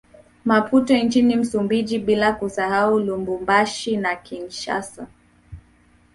[0.45, 5.07] Maputo nchini Msumbiji bila kusahau Lubumbashi na Kinshasa